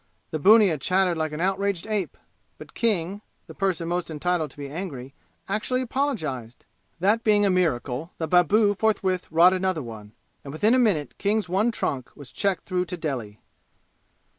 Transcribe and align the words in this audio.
The 0.31 0.39
bunnia 0.39 0.79
chattered 0.79 1.15
like 1.19 1.31
an 1.31 1.41
outraged 1.41 1.85
ape; 1.85 2.17
but 2.57 2.73
King, 2.73 3.21
the 3.45 3.53
person 3.53 3.87
most 3.87 4.09
entitled 4.09 4.49
to 4.49 4.57
be 4.57 4.67
angry, 4.67 5.13
actually 5.47 5.81
apologized! 5.81 6.65
That 6.99 7.23
being 7.23 7.45
a 7.45 7.51
miracle, 7.51 8.09
the 8.17 8.27
babu 8.27 8.73
forthwith 8.73 9.31
wrought 9.31 9.53
another 9.53 9.83
one, 9.83 10.13
and 10.43 10.51
within 10.51 10.73
a 10.73 10.79
minute 10.79 11.19
King's 11.19 11.47
one 11.47 11.69
trunk 11.71 12.09
was 12.15 12.31
checked 12.31 12.65
through 12.65 12.85
to 12.85 12.97
Delhi. 12.97 13.41